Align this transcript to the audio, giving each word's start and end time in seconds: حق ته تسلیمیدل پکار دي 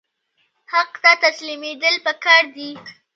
حق 0.73 0.91
ته 1.03 1.11
تسلیمیدل 1.23 1.95
پکار 2.05 2.43
دي 2.55 2.69